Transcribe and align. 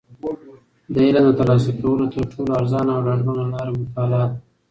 د 0.93 0.95
علم 1.05 1.23
د 1.25 1.31
ترلاسه 1.39 1.71
کولو 1.81 2.05
تر 2.13 2.23
ټولو 2.31 2.51
ارزانه 2.59 2.91
او 2.95 3.01
ډاډمنه 3.07 3.45
لاره 3.53 3.71
مطالعه 3.81 4.17
ده. 4.21 4.27